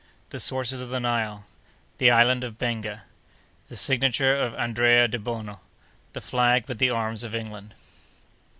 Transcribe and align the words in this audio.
—The 0.31 0.39
Sources 0.39 0.81
of 0.81 0.89
the 0.89 0.99
Nile.—The 0.99 2.09
Island 2.09 2.43
of 2.43 2.57
Benga.—The 2.57 3.75
Signature 3.75 4.35
of 4.35 4.55
Andrea 4.55 5.07
Debono.—The 5.07 6.21
Flag 6.21 6.67
with 6.67 6.79
the 6.79 6.89
Arms 6.89 7.21
of 7.21 7.35
England. 7.35 7.75